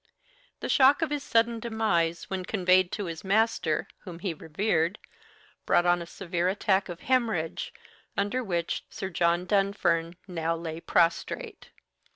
[0.61, 4.97] The shock of his sudden demise, when conveyed to his master, whom he revered,
[5.67, 7.71] brought on a severe attack of hemorrhage,
[8.17, 11.69] under which Sir John Dunfern now lay prostrate.